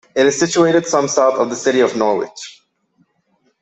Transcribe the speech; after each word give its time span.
It 0.15 0.25
is 0.25 0.39
situated 0.39 0.87
some 0.87 1.07
south 1.07 1.35
of 1.35 1.51
the 1.51 1.55
city 1.55 1.79
of 1.81 1.95
Norwich. 1.95 2.63